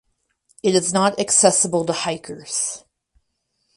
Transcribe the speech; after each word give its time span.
It 0.63 0.73
is 0.73 0.91
not 0.93 1.19
accessible 1.19 1.85
to 1.85 1.93
hikers. 1.93 2.83